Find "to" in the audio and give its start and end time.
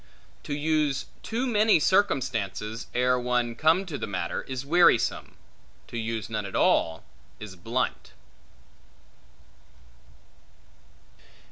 0.45-0.55, 3.85-3.99, 5.85-5.95